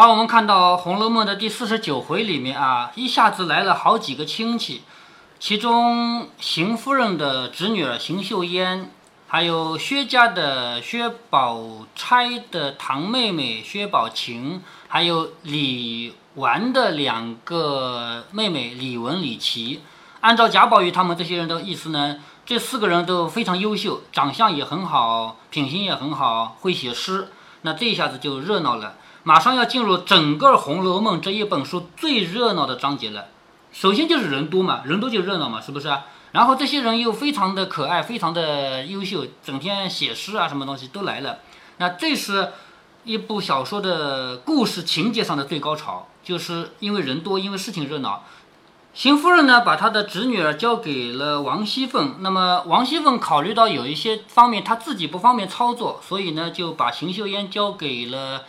[0.00, 4.80] 好，我们看到《红楼梦》的第四十九回里面啊，一下子来了好几个亲戚，
[5.38, 8.90] 其中邢夫人的侄女儿邢岫烟，
[9.28, 19.82] 还有薛家的薛宝钗的堂妹妹薛宝琴，还有李纨的两个妹妹李文、李琦。
[20.22, 27.28] 按照贾宝玉他们这些人的意思呢，这四个人都非常优秀，长相也很好，品行也很好，会写诗。
[27.62, 33.26] 那这一下子就热闹了，马上要进入整个《红楼梦》这一本书最热闹的章节了。
[33.72, 36.06] 首先就是人多嘛，人多就热闹嘛，是不是啊？
[36.32, 41.40] 然后这些人又非常的可爱，非常的优秀，整天写诗啊，什么东西都来了。
[41.76, 42.52] 那这是
[43.04, 48.24] 一部小说的故事情节上的最高潮，就是因为人多，因为事情热闹。
[48.92, 52.16] 邢夫人呢，把她的侄女儿交给了王熙凤。
[52.20, 58.42] 那么王熙凤考虑到有一些方面她自己不方便操作，所以呢就把邢岫烟交给了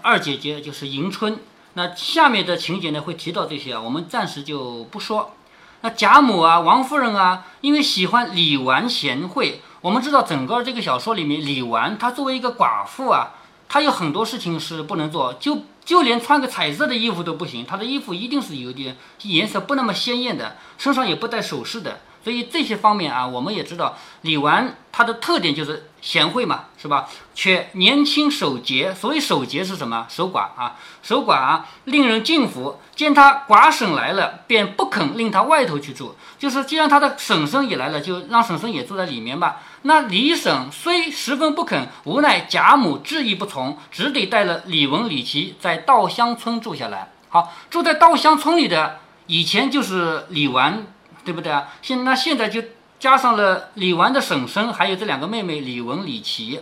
[0.00, 1.38] 二姐姐，就是迎春。
[1.74, 5.34] 那下面的情节呢会提到这些啊，我们暂时就不说。
[5.82, 13.34] 那贾母啊，王夫人啊，因为喜欢李纨贤惠，我们知道整个这个小说里面，李纨她作为一个寡妇啊，
[13.68, 15.62] 她有很多事情是不能做，就。
[15.84, 21.98] 就连穿个彩色的衣服都不行，她的衣服一定是有点颜色不那么鲜艳的，身上也不带首饰的。
[22.22, 27.08] 所以这些方面啊，我们也知道李纨她的特点就是贤惠嘛，是吧？
[27.32, 30.04] 却年轻守节，所谓守节是什么？
[30.10, 32.78] 守寡啊，守寡啊，令人敬服。
[32.94, 39.62] 见他寡婶来了，便不肯令他外头去住，就是既然他的婶婶也来了，就让婶婶也住在里面吧。
[39.82, 47.12] 那李婶虽十分不肯，无奈贾母执意不从，只得带了李文、李琦在稻香村住下来。
[47.28, 50.84] 好，住在稻香村里的以前就是李纨。
[51.24, 51.68] 对不对啊？
[51.82, 52.60] 现那现在就
[53.02, 56.60] 加上了李纨的婶婶，还有这两个妹妹李文、李琦。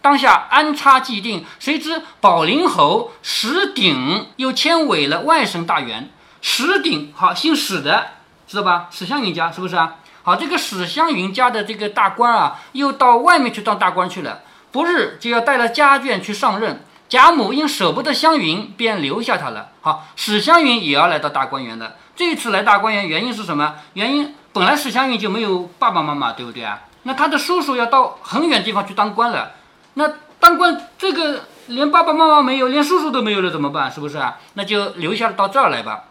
[0.00, 6.08] 当下安插既定，谁知宝林侯史鼎又迁委了外甥大员。
[6.40, 8.06] 史鼎好，姓史的，
[8.48, 8.88] 知道吧？
[8.90, 9.96] 史湘云家是不是啊？
[10.22, 14.40] 好，这个史湘云家的这个大官啊，又到外面去当大官去了，
[14.70, 16.82] 不日就要带了家眷去上任。
[17.10, 19.68] 贾母因舍不得湘云，便留下他了。
[19.82, 21.98] 好，史湘云也要来到大观园的。
[22.16, 23.74] 这次来大观园原因是什么？
[23.92, 26.82] 原因本来史湘云就没有爸爸妈妈，对不对啊？
[27.04, 29.52] 那他的叔叔要到很远地方去当官了，
[29.94, 30.08] 那
[30.38, 33.90] 当官这个连爸爸妈妈没有，连叔叔都没有了，怎么办？
[33.90, 34.38] 是不是啊？
[34.54, 36.04] 那就留下到这儿来吧。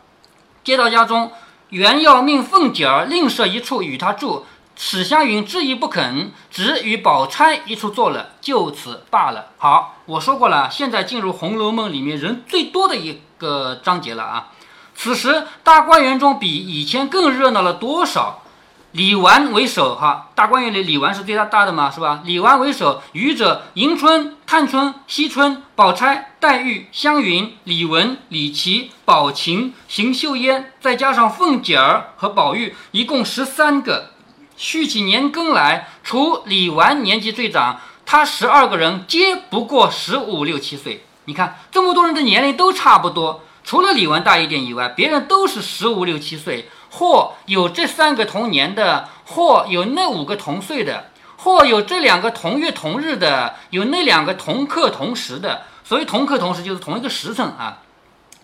[0.63, 1.31] 接到家中，
[1.69, 4.45] 原要命凤姐儿另设一处与他住。
[4.75, 9.49] 史湘云执意不肯，只与宝钗一处坐了，就此罢了。
[9.57, 14.47] 好，我说过了，现在进入《红楼梦》里面人最多的一个章节了啊。
[14.95, 18.43] 此时大观园中比以前更热闹了多少？
[18.91, 22.21] 李纨为首，哈，大观园里李纨是最大大的嘛，是吧？
[22.25, 34.11] 李纨为首，余者迎春、探春、惜春、宝钗、黛玉、湘云、李文、李琦、宝琴、邢岫烟，再加上凤姐儿和宝玉，一共十三个。
[34.57, 41.05] 续起年庚来，除李纨年纪最长，他十二个人皆不过十五六七岁。
[41.25, 55.61] 你看这么多人的年龄都差不多，除了李纨大一点以外，别人都是十五六七岁，或有这三个同年的，或有那五个同岁的，或有这两个同月同日的，有那两个同刻同时的。
[55.85, 57.77] 所谓同刻同时，就是同一个时辰啊。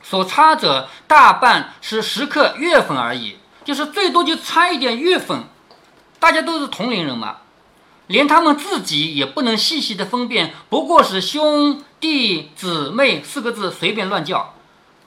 [0.02, 5.44] 所差者大半是时刻月份而已，就是最多就差一点月份。
[6.20, 7.40] 大家都是同龄人嘛，
[8.08, 14.54] 连他们自己也不能细细的分辨，不过是兄弟姊妹四个字随便乱叫。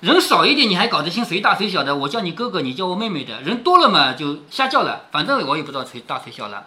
[0.01, 3.43] 人少一点你还搞得清谁大谁小的，我叫你哥哥，你叫我妹妹的。
[3.43, 6.67] 人多了嘛就瞎叫了，反正我也不知道谁大谁小了。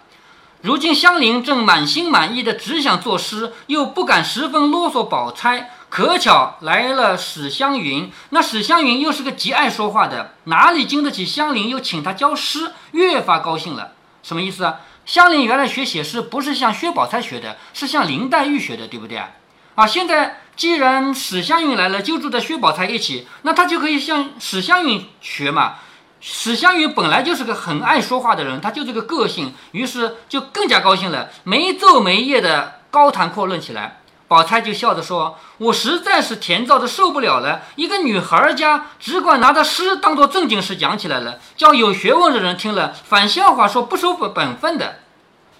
[0.61, 8.11] 如今香菱正满心满意的只想作诗，又不敢十分啰嗦宝钗，可巧来了史湘云。
[8.29, 13.93] 那史湘云又是个极爱说话的，哪里经得起香菱又请她教诗，越发高兴了。
[14.21, 14.79] 什么意思啊？
[15.05, 19.31] 香菱原来学写诗不是向薛宝钗学的，是向林黛玉学的，对不对啊？
[19.75, 25.75] 啊，现在既然史湘云来了，就住在薛宝钗一起，那他就可以向史湘云学嘛。
[26.21, 33.99] 史湘云本来就是个很爱说话的人，他就这个个性，于是就更加高兴了，没昼没夜的高谈阔论起来。
[34.25, 37.63] 宝钗就笑着说：“我实在是甜躁的受不了了。
[37.75, 44.99] 一个女孩家只管拿着诗当做正经事讲起来了，叫有学问的人听了反笑话，说不守本本分的。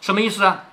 [0.02, 0.64] 什么意思啊？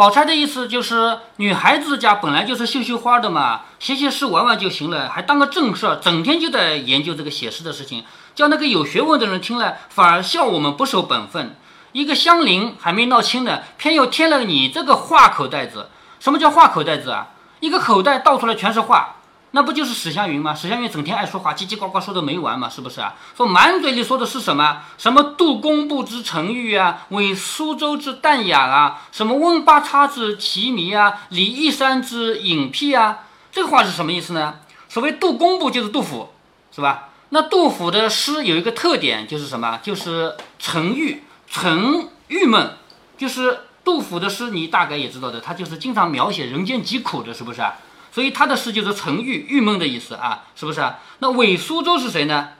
[0.00, 8.02] 宝钗的意思就是，女孩子家本来就是绣绣花的嘛，写写诗玩玩就行了，还当个正事儿，整天就在研究这个写诗的事情，
[8.34, 11.54] 叫那个有学问的人听了反而笑我们不守本分。
[11.92, 15.90] 一个香菱还没闹清呢，偏又添了你这个画口袋子。
[16.18, 19.16] 什么叫画口袋子啊？”一个口袋倒出来全是画，
[19.52, 20.54] 那不就是史湘云吗？
[20.54, 23.16] 史湘云整天爱说话，叽叽呱呱说的没完嘛，是不是啊？
[23.36, 24.82] 说满嘴里说的是什么？
[24.96, 33.20] 什么杜工部之陈玉啊，为苏州之淡雅啊，什么温八叉之奇迷啊，李义山之隐僻啊？
[33.50, 34.54] 这个话是什么意思呢？
[34.88, 36.28] 所谓杜工部就是杜甫，
[36.74, 37.08] 是吧？
[37.30, 39.80] 那杜甫的诗有一个特点，就是什么？
[39.82, 42.76] 就是沉郁、沉郁闷，
[43.18, 47.74] 就是杜甫的诗，你大概也知道的，他就是经常描写人间疾苦的，是不是啊？
[48.12, 50.98] 所以他的诗就是沉郁、郁闷的意思啊，是不是啊？
[51.20, 52.50] 那韦苏州是谁呢？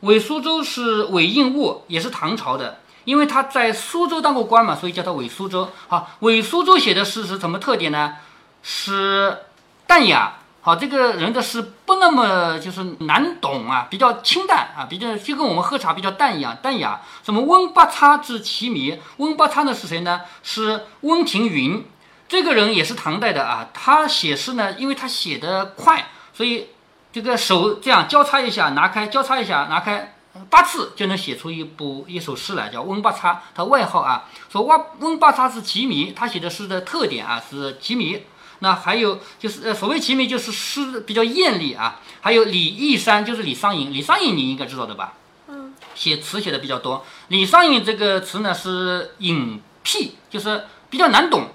[0.00, 5.68] 韦苏州是韦应物，也是唐朝的，因为他在苏州当过官嘛，所以叫他韦苏州。
[5.88, 8.16] 好，韦苏州写的诗是什么特点呢？
[8.62, 9.38] 是
[9.86, 10.34] 淡雅。
[10.60, 17.00] 好，这个人的诗不那么就是难懂啊，比较清淡啊，比较就跟我们喝茶比较淡一样，淡雅。
[17.24, 18.98] 什么温八叉之奇迷？
[19.16, 20.20] 温八叉呢是谁呢？
[20.42, 21.84] 是温庭筠。
[22.28, 26.68] 这个人也是唐代的啊，他写诗呢，因为他写的快，所以
[27.10, 30.14] 这个手这样交叉一下拿开，交叉一下拿开，
[30.50, 33.42] 八次就能写出一部一首诗来，叫温八叉。
[33.54, 38.22] 他外号啊，说温温八叉是奇迷，他写的诗的特点啊是奇迷。
[38.58, 42.00] 那还有就是呃，所谓奇迷就是诗比较艳丽啊。
[42.20, 45.14] 还有李义山就是李商隐，李商隐你应该知道的吧？
[45.46, 47.06] 嗯，写词写的比较多。
[47.28, 51.48] 李商隐这个词呢是隐僻，就是比较难懂。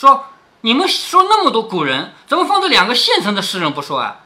[0.00, 0.24] 说
[0.62, 4.20] 你们说那么多古人，怎么放这两个现成的诗人不说啊？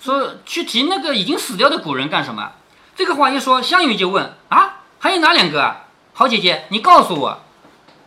[0.00, 2.50] 说去提那个已经死掉的古人干什么？
[2.96, 5.84] 这个话一说，湘云就问啊，还有哪两个啊？
[6.12, 7.38] 好姐姐，你告诉我。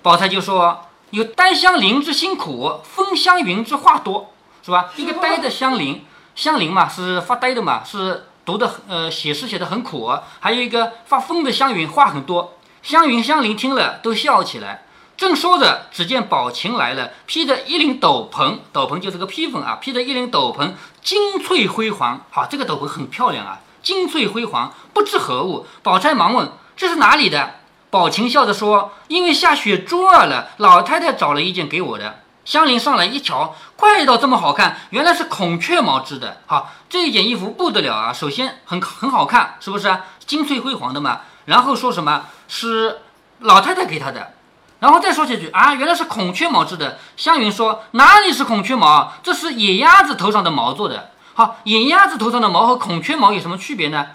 [0.02, 4.90] 宝钗就说有呆香菱之辛苦，风湘云之话多，是吧？
[4.98, 6.06] 一个呆的香菱，
[6.36, 10.12] 香菱嘛是发呆的嘛，是读的呃写诗写的很苦。
[10.42, 12.58] 还有一个发疯的湘云，话很多。
[12.84, 14.84] 湘云、香菱听了都笑起来。
[15.20, 20.72] 正说着，只见宝琴来了，披着一领斗篷，斗篷就是个披风啊，披着一领斗篷，
[21.02, 22.22] 金翠辉煌。
[22.32, 25.68] 好，这个斗篷很漂亮啊，金翠辉煌，不知何物。
[25.84, 27.56] 宝钗忙问：“这是哪里的？”
[27.92, 36.38] 宝琴笑着说：“因为下雪珠儿了，老太太找了一件给我的。”香菱上来一瞧，怪到这么好看，原来是孔雀毛织的。
[36.46, 39.94] 好，这一件衣服不得了啊，首先很很好看，是不是？
[40.26, 41.20] 金翠辉煌的嘛。
[41.44, 43.02] 然后说什么是
[43.40, 44.36] 老太太给她的？
[44.80, 46.98] 然后再说下去啊，原来是孔雀毛织的。
[47.18, 49.14] 湘云说：“哪里是孔雀毛？
[49.22, 51.12] 这是野鸭子头上的毛做的。
[51.34, 54.08] 好，野鸭子头上的毛和孔雀毛有什么区别呢？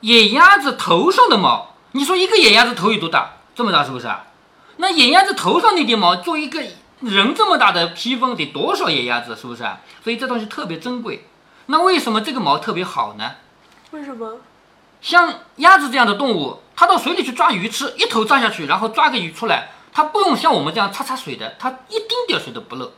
[0.00, 3.32] 野鸭子头上的毛，你说一个野鸭子头有多大？
[3.56, 4.26] 这么大是不是啊？
[4.76, 6.62] 那野鸭子头上那点毛，做一个
[7.00, 9.34] 人这么大的披风，得多少野鸭子？
[9.34, 9.80] 是不是啊？
[10.04, 11.26] 所以这东西特别珍贵。
[11.66, 13.32] 那为什么这个毛特别好呢？
[13.90, 14.38] 为什么？
[15.00, 22.92] 像鸭子这样的动物，它到水里去抓鱼吃，一头扎下去，然后抓个鱼出来。”它不用像我们这样擦擦水的，它一丁点水都不漏，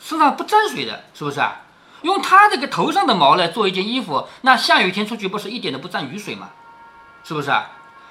[0.00, 1.60] 身上不沾水的，是不是啊？
[2.02, 6.50] 用它这个头上的毛来做一件衣服，那下雨天出去不是一点都不沾雨水吗？
[7.22, 7.70] 是不是啊？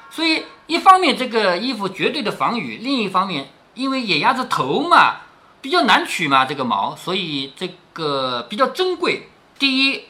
[0.09, 5.17] 所以一方面这个衣服绝对的防雨，另一方面因为野鸭子头嘛
[5.59, 9.27] 比较难取嘛，这个毛，所以这个比较珍贵。
[9.59, 10.05] 第一，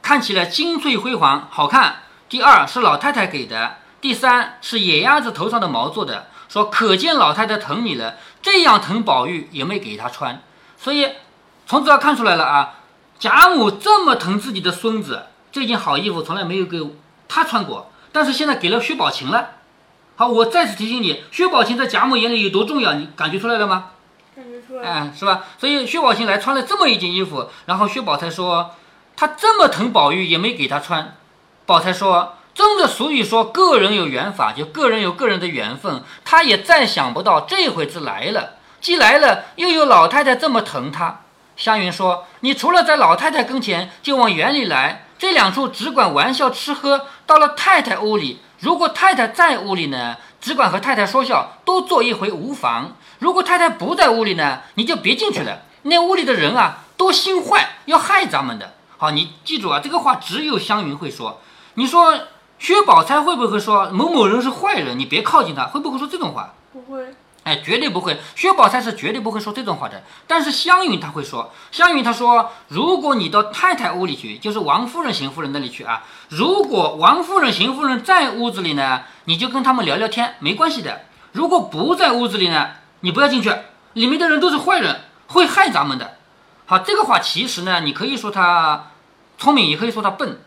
[0.00, 1.94] 看起来金翠辉煌，好看；
[2.28, 6.28] 第二是老太太给的；第三是野鸭子头上的毛做的。
[6.48, 10.42] 说可见老太太疼你了，这样疼宝玉也没给他穿，
[10.78, 11.10] 所以
[11.66, 12.74] 从这看出来了啊，
[13.18, 16.80] 贾母这么疼自己的孙子，这件好衣服从来没有给
[17.28, 19.50] 他穿过，但是现在给了薛宝琴了。
[20.14, 23.90] 好，我再次提醒你，薛宝琴在贾母眼里有多重要，你感觉出来了吗？
[24.34, 25.44] 感觉出来，哎，是吧？
[25.58, 28.74] 所以薛宝琴来穿了这么一件衣服，然后薛宝钗说，
[29.16, 31.16] 她这么疼宝玉也没给他穿，
[31.66, 32.34] 宝钗说。
[32.56, 36.02] 真的俗语说，个人有缘法，就个人有个人的缘分。
[36.24, 41.20] 他也再想不到这回子来了，既来了，又有老太太这么疼他。
[41.54, 47.04] 湘云说：“你除了在老太太跟前，就往园里来，这两处只管玩笑吃喝。
[47.26, 52.96] 到了太太屋里，如果太太在屋里呢，只管和太太说笑，多坐一回无妨。
[53.18, 55.60] 如果太太不在屋里呢，你就别进去了。
[55.82, 58.72] 那屋里的人啊，都心坏，要害咱们的。
[58.96, 61.42] 好，你记住啊，这个话只有湘云会说。
[61.74, 62.18] 你说。”
[62.58, 64.98] 薛宝钗会不会说某某人是坏人？
[64.98, 66.54] 你别靠近他，会不会说这种话？
[66.72, 68.18] 不会，哎，绝对不会。
[68.34, 70.02] 薛宝钗是绝对不会说这种话的。
[70.26, 76.04] 但是湘云她会说，湘云她说，如果你到太太屋里去，就是王夫人、邢夫人那里去啊。
[76.28, 81.02] 如果王夫人、邢夫人在屋子里呢，你就跟他们聊聊天，没关系的。
[81.32, 82.70] 如果不在屋子里呢，
[83.00, 83.54] 你不要进去，
[83.92, 86.16] 里面的人都是坏人，会害咱们的。
[86.64, 88.86] 好，这个话其实呢，你可以说他
[89.38, 90.40] 聪明，也可以说他笨。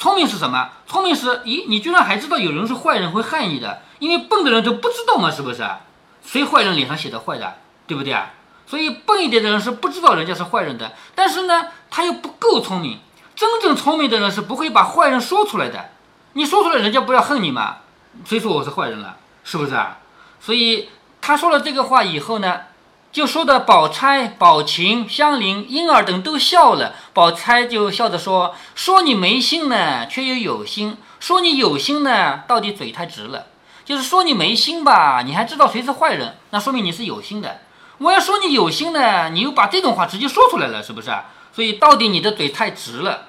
[0.00, 0.70] 聪明是什么？
[0.86, 3.82] 聪明是，咦，你居然还知道有人是坏人会害你的？
[3.98, 5.62] 因为笨的人都不知道嘛，是不是？
[6.24, 8.30] 谁坏人脸上写的坏的，对不对啊？
[8.66, 10.92] 所以笨一点的人是不知道人家是坏人的。
[11.14, 12.98] 但是呢，他又不够聪明，
[13.36, 15.90] 真正聪明的人是不会把坏人说出来的。
[16.32, 17.76] 你说出来，人家不要恨你嘛？
[18.24, 19.18] 谁说我是坏人了？
[19.44, 19.98] 是不是啊？
[20.40, 20.88] 所以
[21.20, 22.60] 他说了这个话以后呢，
[23.12, 26.94] 就说的宝钗、宝琴、香菱、莺儿等都笑了。
[27.12, 33.46] 宝钗就笑着说：“说你没心呢，却又有心；说你有心呢，到底嘴太直了。
[33.84, 37.62] 就是说你没心吧，你还知道谁是坏人，那说明你是有心的。
[37.98, 41.10] 我要说你有心呢，你又把这种话直接说出来了，是不是？
[41.52, 43.26] 所以到底你的嘴太直了。”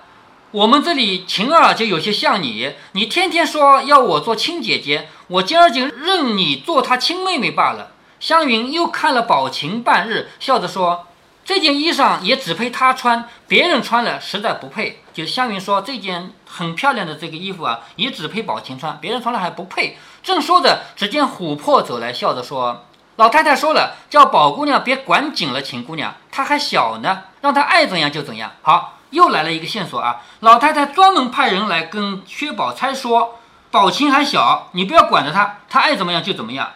[0.52, 7.94] 我们这里晴儿就有些像你，你天天说要我做亲姐姐，我今儿就认你做她亲妹妹罢了。
[8.22, 11.08] 湘云又看了宝琴半日，笑着说
[11.44, 19.98] ：“这件衣裳也只配她穿，别人穿了实在不配。”就湘云说这件很漂亮的这个衣服啊，也只配宝琴穿，别人穿了还不配。
[20.22, 22.86] 正说着，只见琥珀走来，笑着说
[23.18, 29.00] ：“老太太说了，叫宝姑娘别管紧了，秦姑娘她还小呢，让她爱怎样就怎样。”好。
[29.12, 30.22] 又来了一个线索啊！
[30.40, 36.72] 老太太专门派人来跟薛宝钗说：“宝琴还小，你不要管着她，她爱怎么样就怎么样。”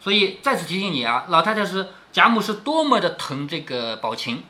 [0.00, 4.42] 所以再次提醒你啊，老太太是贾母是多么的疼这个宝琴，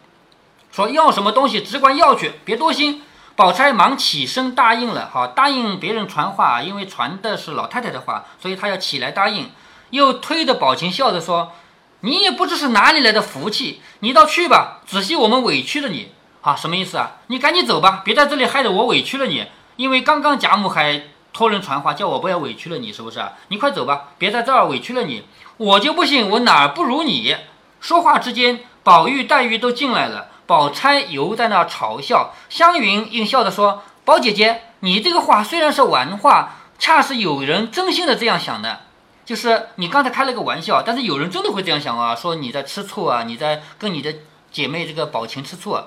[0.71, 3.02] 说要什么东西只管要去，别多心。
[3.37, 9.50] 宝钗忙起身答应了，好答应别人传话，因为传的是老太太的话，所以她要起来答应。
[9.90, 11.52] 又推着宝琴笑着说
[12.00, 17.12] ：“你也不知是哪里来的福气，你倒去吧，仔细我们委屈了你。”啊，什么意思啊？
[17.28, 19.47] 你赶紧走吧，别在这里害得我委屈了你。
[19.76, 23.32] 因为刚刚贾母还托人传话，叫我不要委屈了你，是不是啊？
[23.49, 25.25] 你快走吧，别在这儿委屈了你。
[25.56, 27.37] 我就不信我哪儿不如你。
[27.80, 38.80] 说话之间，宝玉、黛玉都进来了，宝钗犹在那嘲笑，湘云应笑着说：“宝姐姐，你这个话虽然是玩话，恰是有人真心的这样想的，
[39.25, 44.14] 就是你刚才开了个玩笑，但是有人真的会这样想啊，说你在吃醋啊，你在跟你的
[44.50, 45.78] 姐妹这个宝琴吃醋。”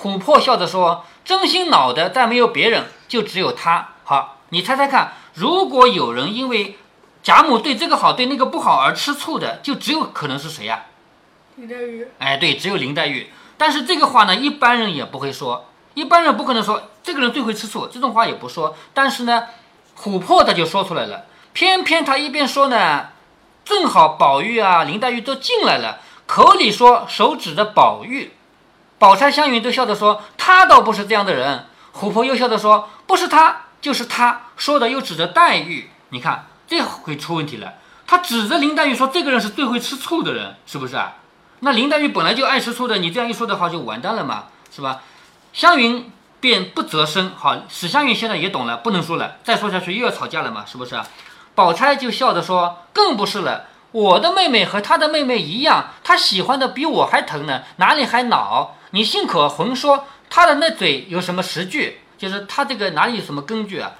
[0.00, 3.90] 琥珀笑着说：“真心恼的但没有别人，就只有他。
[4.04, 6.76] 好，你猜猜看，如果有人因为
[7.22, 10.84] 贾母对这个好，对那个不好而吃醋的，就只有可能是谁呀？
[11.56, 12.06] 林黛玉。
[12.18, 13.30] 哎，对，只有林黛玉。
[13.56, 18.76] 但是这个话呢，一般人也不会说，一般人不可能说这个人最会吃醋，这种话也不说。
[18.92, 19.44] 但是呢，
[19.98, 21.24] 琥珀他就说出来了。
[21.54, 23.08] 偏偏他一边说呢，
[23.64, 28.32] 正好宝玉啊、林黛玉都进来了，口里说，手指着宝玉。”
[29.00, 31.64] 宝钗、湘云都笑着说：“他倒不是这样的人。”
[31.98, 37.74] 琥珀又笑着说：“不是他，就是他。”说的又指着黛玉，你看这会出问题了。
[38.06, 41.16] 他指着林黛玉说：“这个人是最会吃醋的人，是不是啊？”
[41.60, 45.02] 那林黛玉本来就爱吃醋的，你这样一说的话就完蛋了嘛，是吧？
[45.52, 46.10] 湘云
[46.40, 47.32] 便不择声。
[47.36, 51.00] 好，史湘云现在也懂了，不能说了，再说下去又要吵架了嘛，是不是？
[51.54, 58.76] 宝钗就笑着说：“更不是了。”我的妹妹和她的妹妹一样，她喜欢的比我还疼呢，哪里还恼？
[58.90, 62.01] 你信口混说，她的那嘴有什么实据？
[62.22, 63.90] 就是他这个哪里有什么根据啊？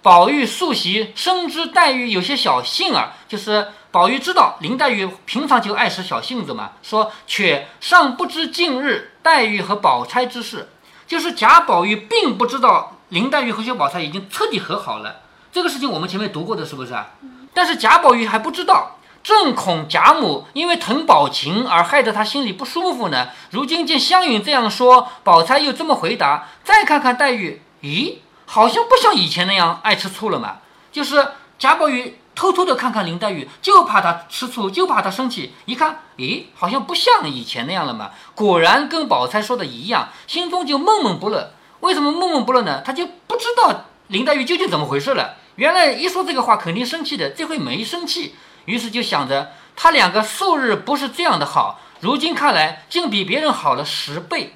[0.00, 6.70] 宝玉素习深知黛玉有些小性儿，就是宝玉知道林黛玉平常就爱使小性子嘛。
[6.84, 10.68] 说却尚不知近日黛玉和宝钗之事，
[11.08, 15.22] 就是贾宝玉并不知道林黛玉和薛宝钗已经彻底和好了。
[15.50, 17.08] 这个事情我们前面读过的是不是啊？
[17.52, 18.98] 但是贾宝玉还不知道。
[19.24, 23.28] 正恐贾母因为疼宝琴而害得他心里不舒服呢。
[23.52, 30.56] 如今见湘云这样说，宝钗又这么回答，再看看黛玉，咦，好像不像以前那样爱吃醋了嘛。
[30.90, 35.52] 就是贾宝玉偷偷的看看林黛玉，就怕她吃醋，就怕她生气。
[35.66, 38.12] 一看，咦，好像不像以前那样了嘛。
[38.34, 41.52] 果然跟宝钗说的一样，心中就闷闷不乐。
[41.80, 42.80] 为什么闷闷不乐呢？
[42.82, 45.34] 他就不知道林黛玉究竟怎么回事了。
[45.56, 48.34] 原来一说这个话肯定生气的，这回没生气。
[48.64, 54.54] 于是就想着，他两个素日不是这样的好，如今看来竟比别人好了十倍。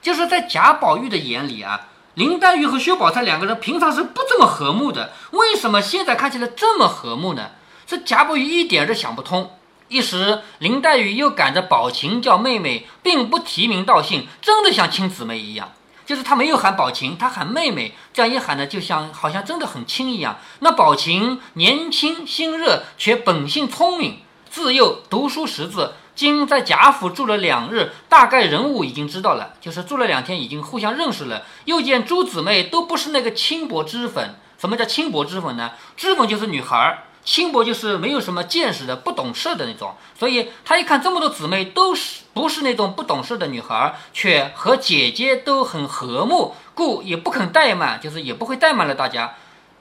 [0.00, 7.52] 就是在贾宝玉的眼里啊，林黛玉和薛宝钗两个人平常是不这么和睦的，为什么现在看起来这么和睦呢？
[7.86, 9.52] 这贾宝玉一点都想不通。
[9.86, 15.70] 一时林黛玉又赶着宝琴叫妹妹，并不提名道姓，真的像亲姊妹一样。
[16.04, 20.38] 就是他没有喊宝琴，他喊妹妹，这样一喊呢，就像好像真的很亲一样。
[20.58, 31.44] 那宝琴年轻心热，却本性聪明，自幼读书识字，今在贾府住了两日，大概人物已经知道了，就是住了两天，已经互相认识了。
[31.66, 35.70] 又见诸姊妹都不是那个轻薄脂粉，什么叫轻薄脂粉呢？
[35.96, 37.04] 脂粉就是女孩儿。
[37.24, 49.36] 轻薄就是没有什么见识的、不懂事的那种，所以他一看这么多姊妹都是不是那种不懂事的女孩，却和姐姐都很和睦，故也不肯怠慢，就是也不会怠慢了大家。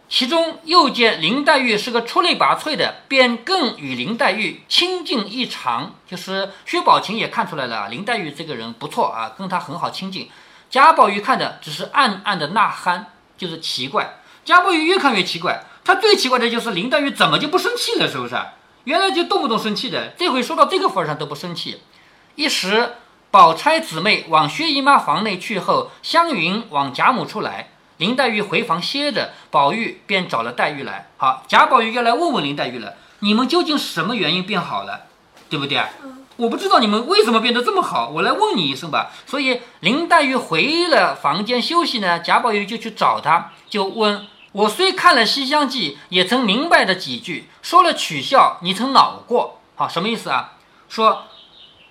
[0.09, 5.95] 其中又见林黛玉是个出类拔萃的，便更与林黛玉亲近异常。
[6.09, 10.29] 就是薛宝琴也看出来了，林黛玉这个人不错啊，跟她很好亲近。
[10.69, 14.19] 贾宝玉看的只是暗暗的呐喊，就是奇怪。
[14.45, 18.07] 贾宝玉越看越奇怪，他最奇怪的就是林黛玉怎么就不生气了？
[18.09, 18.35] 是不是？
[18.85, 21.81] 原来就动不动生气的，这回说到这个份上都不生气。
[22.35, 22.93] 一时，
[23.29, 31.10] 宝钗姊妹往薛姨妈房内去后，湘云往贾母处来，林黛玉回房歇着，宝玉便找了黛玉来。
[31.18, 35.08] 好，贾宝玉要来问问林黛玉了，你们究竟是什么原因变好了，
[35.50, 35.82] 对不对？
[36.38, 39.12] 我不知道你们为什么变得这么好，我来问你一声吧。
[39.25, 44.27] 所以林黛玉回了房间休息呢，贾宝玉就去找她，就问。
[44.54, 49.60] 我虽看了《西厢记》，也曾明白的几句，说了取笑，你曾恼过。
[49.75, 50.54] 好，什么意思啊？
[50.89, 51.24] 说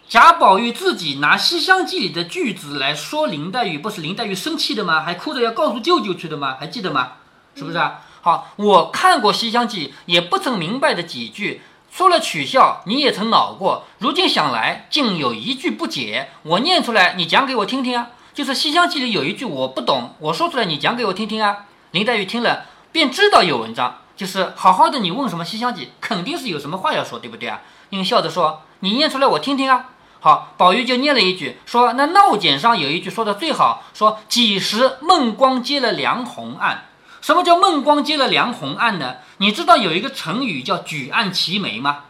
[0.09, 5.03] 贾宝玉自己拿《西厢记》里的句子来说林黛玉，不是林黛玉生气的吗？
[5.03, 6.57] 还哭着要告诉舅舅去的吗？
[6.61, 7.15] 还记得吗？
[7.57, 8.03] 是不是啊？
[8.21, 11.61] 好，我看过《西厢记》，也不曾明白的几句，
[11.91, 13.85] 说了取笑，你也曾恼过。
[13.99, 18.11] 如今想来，竟有一句不解，我念出来，你讲给我听听啊。
[18.33, 21.65] 就是《西厢记》里有一句我不懂，我说出来，你讲给我听听啊。
[21.91, 25.01] 林黛玉听了，便知道有文章，就是好好的。
[25.01, 27.61] 你问什么《西厢记》，肯定是有什么话要说，对不对啊？
[27.91, 29.87] 因为笑着说：“你念出来，我听听啊。”
[30.21, 36.87] 好，宝玉就念了一句，说：“那闹简上有一句说的最好，说几时孟光接了梁鸿案？
[37.21, 39.17] 什么叫孟光接了梁鸿案呢？
[39.39, 42.05] 你知道有一个成语叫举案齐眉吗？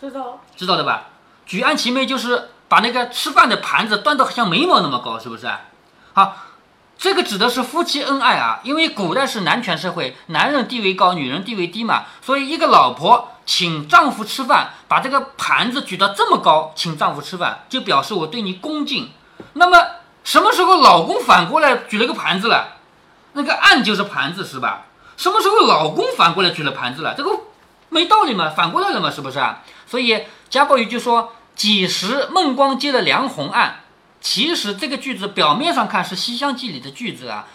[0.00, 1.04] 知道，知道的吧？
[1.44, 5.48] 举案齐眉就是把那个吃饭的盘子端到像眉毛那么高，是不是？
[6.12, 6.36] 好。
[6.98, 19.10] 这个指的是夫妻恩爱啊，因为古代是男权社会，男人地位高，女人地位低嘛，所以一个老婆请丈夫吃饭，把这个盘子举到这么高，请丈夫吃饭，就表示我对你恭敬。
[19.54, 19.78] 那么
[20.24, 22.78] 什么时候老公反过来举了个盘子了？
[23.32, 24.86] 那个案就是盘子是吧？
[25.16, 27.14] 什么时候老公反过来举了盘子了？
[27.16, 27.30] 这个
[27.88, 29.62] 没道理嘛，反过来了嘛，是不是啊？
[29.86, 33.82] 所以贾宝玉就说：“几时孟光接了梁鸿案？”
[34.20, 37.46] 其实这个句子表面上看是《西厢记》里的句子啊，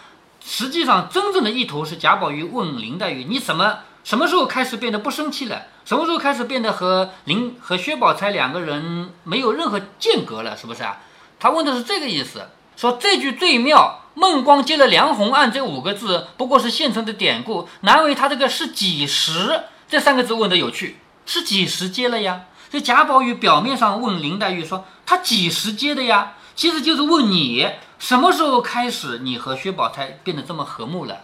[0.42, 5.62] 实际上真正的意图是贾宝玉问林黛玉：“你怎么什么时候开始变得不生气了？
[5.84, 10.56] 什么时候开始变得和林和薛宝钗两个人没有任何间隔了？
[10.56, 11.00] 是不是啊？”
[11.38, 12.48] 他问的是这个意思。
[12.76, 22.42] 说这句最妙，“孟光接了梁鸿案”这五个字不过是现成的典故，难为他这个是几时这三个字问的有趣，是几时接了呀？
[22.70, 31.20] 这贾宝玉表面上问林黛玉说：“他几时接的呀？”其实就是问你什么时候开始，你和薛宝钗变得这么和睦了？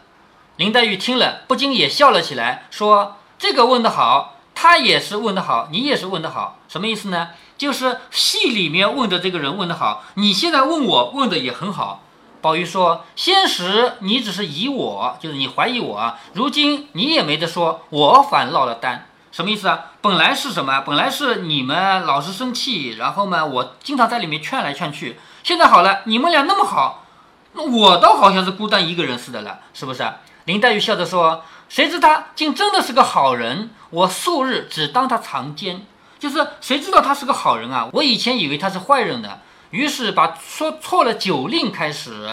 [0.59, 7.29] 林黛玉听了，不禁也笑了起来，说：“这个问得好，他也是问得好，你也是问得好，什么意思呢？
[7.57, 12.03] 就是戏里面问的这个人问得好，你现在问我问的也很好。”
[12.43, 19.93] 宝玉说：“先时你只是疑我，就是你怀疑我，如今你也没得说，我反落了单。”什么意思啊？
[20.01, 20.81] 本来是什么？
[20.81, 25.21] 本来是你们老是生气，然后嘛，我经常在里面劝来劝去。
[25.45, 27.05] 现在好了，你们俩那么好，
[27.53, 30.05] 那我倒好像是孤单一个人似的了，是不是？
[30.49, 33.69] 林黛玉笑着说：“谁知他竟真的是个好人？
[33.91, 35.85] 我数日只当他藏奸，
[36.19, 37.91] 就是谁知道他是个好人啊？
[37.93, 42.27] 我以前以为他是坏人的，于是把说错了酒令开始，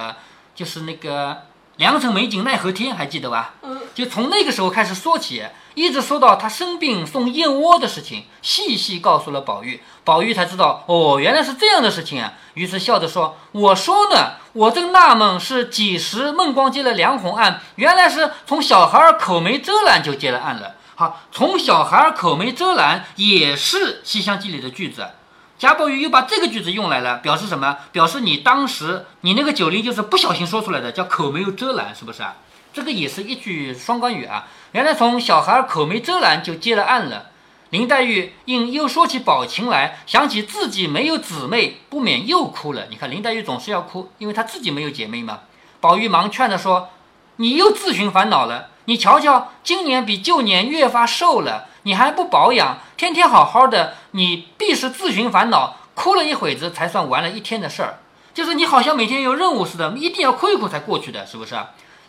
[0.55, 1.41] 就是那个
[1.77, 3.55] 良辰美景奈何天，还记得吧？
[3.63, 5.43] 嗯，就从那个时候开始说起。”
[5.75, 12.31] 一直说到他生病送燕窝的事情，细细告诉了宝玉，宝玉才知道哦，原来是这样的事情啊。
[12.53, 20.75] 于是笑着说：“我说呢，我正纳闷是几时孟光接了梁鸿案，原来是从小孩儿口没遮拦就接了案了。
[20.95, 25.05] 好，从小孩儿口没遮拦也是《西厢记》里的句子。
[25.57, 27.77] 贾宝玉又把这个句子用来了，表示什么？
[27.91, 32.35] 表示你当时你那个酒令就是不小心说出来的，叫口没有遮拦，是不是啊？
[32.73, 37.27] 这个也是一句双关语啊。”原来从小孩口没遮拦就接了案了，
[37.69, 42.87] 林黛玉因又说起宝琴来，想起自己没有姊妹，不免又哭了。
[42.89, 45.39] 你看林黛玉总是要哭，因为她自己没有姐妹嘛。
[45.79, 46.89] 宝玉忙劝她说
[47.37, 48.71] ：“你又自寻烦恼了。
[48.85, 57.99] 你瞧瞧，今年比旧年越发瘦了，你还不保养，天天好好的，你必是自寻烦恼，哭了一会子才算完了一天的事儿。
[58.33, 61.55] 就是你好像每天有任务似的，一定要哭一哭才过去的，是不是？”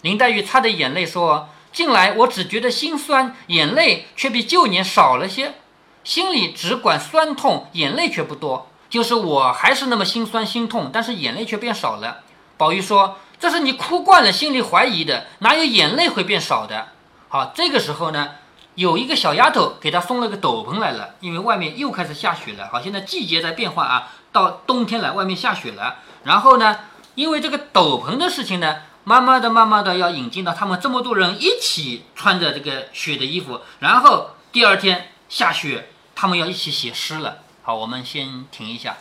[0.02, 1.48] 林黛玉擦着眼泪说。
[1.72, 5.56] 近来我只觉得心酸，眼泪却比旧年少了些，
[6.04, 8.70] 心里只管酸痛，眼泪却不多。
[8.88, 12.22] 就是我还是那么心酸心痛，但是眼泪却变少了。
[12.56, 16.88] 宝玉说：“这是你哭惯了，心里怀疑的，哪有眼泪会变少的？”
[17.28, 18.30] 好，这个时候呢，
[18.74, 22.68] 有一个小丫头给他送了个斗篷来了，因为外面又开始下雪了。
[22.72, 25.96] 好，现在季节在变化啊，到冬天了，外面下雪了。
[26.24, 26.78] 然后呢，
[27.14, 28.76] 因为这个斗篷的事情呢。
[29.08, 37.38] 慢慢的、慢慢的要引进到他们这么多人一起穿着这个雪的衣服，然后第二天下雪，他们要一起写诗了。
[37.62, 38.96] 好，我们先停一下。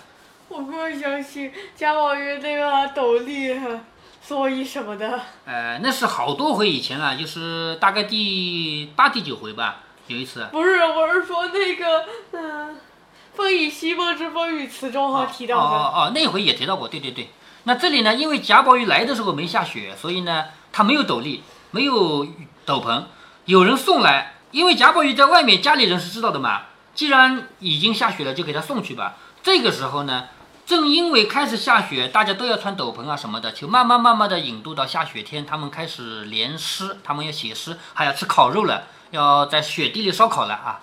[0.48, 3.60] 我不相信贾宝玉那个斗笠，
[4.28, 5.22] 所以什么的。
[5.46, 10.48] 呃，那是好多回以前了，就是大概第八、第九回吧，有一次。
[10.52, 12.72] 不是，我是说那个，嗯，
[13.36, 15.64] 《风雨西风之风雨词》中哈提到的。
[15.64, 17.30] 哦哦哦，那回也提到过，对对对。
[17.66, 22.26] 那这里呢，因为贾宝玉来的时候没下雪，所以呢，他没有斗笠，没有
[22.66, 23.04] 斗篷，
[23.46, 24.34] 有人送来。
[24.50, 26.64] 因为贾宝玉在外面，家里人是知道的嘛。
[26.96, 29.18] 既然已经下雪了，就给他送去吧。
[29.44, 30.30] 这个时候呢，
[30.66, 40.82] 正因为开始下雪，大家都要穿斗篷啊什么的，就慢慢慢慢的引渡到下雪天，他们开始联诗，他们要写诗，还要吃烤肉了，要在雪地里烧烤了啊。